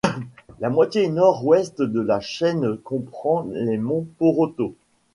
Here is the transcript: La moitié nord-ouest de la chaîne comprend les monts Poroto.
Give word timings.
La 0.59 0.71
moitié 0.71 1.07
nord-ouest 1.09 1.83
de 1.83 2.01
la 2.01 2.19
chaîne 2.19 2.75
comprend 2.79 3.45
les 3.51 3.77
monts 3.77 4.07
Poroto. 4.17 4.73